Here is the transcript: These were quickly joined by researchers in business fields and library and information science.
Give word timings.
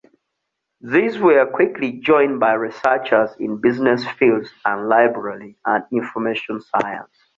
These 0.81 1.19
were 1.19 1.45
quickly 1.45 1.91
joined 1.99 2.39
by 2.39 2.53
researchers 2.53 3.35
in 3.39 3.61
business 3.61 4.03
fields 4.03 4.49
and 4.65 4.89
library 4.89 5.59
and 5.63 5.83
information 5.91 6.59
science. 6.59 7.15